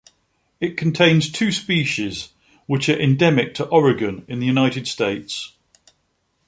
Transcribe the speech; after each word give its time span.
It 0.59 0.77
contains 0.77 1.31
two 1.31 1.51
species, 1.51 2.29
which 2.65 2.89
are 2.89 2.99
endemic 2.99 3.53
to 3.53 3.67
Oregon 3.67 4.25
in 4.27 4.39
the 4.39 4.47
United 4.47 4.87
States. 4.87 5.53